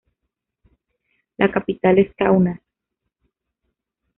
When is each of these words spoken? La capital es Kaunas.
La 1.37 1.51
capital 1.51 1.99
es 1.99 2.11
Kaunas. 2.15 2.59